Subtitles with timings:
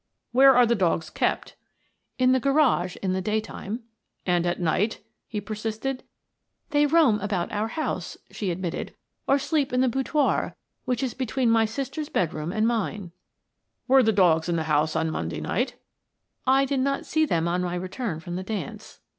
[0.31, 1.55] "Where are the dogs kept?"
[2.17, 3.83] "In the garage in the daytime."
[4.25, 6.01] "And at night?" he persisted.
[6.71, 8.95] "They roam about our house," she admitted,
[9.27, 13.11] "or sleep in the boudoir, which is between my sister's bedroom and mine.
[13.87, 15.75] "Were the dogs in the house on Monday night?"
[16.47, 19.01] "I did not see them on my return from the dance."